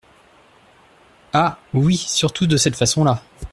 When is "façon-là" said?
2.75-3.21